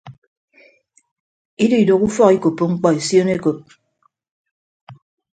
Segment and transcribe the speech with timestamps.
[1.63, 3.59] Ididooho ufọk ikoppo mkpọ esion ekop.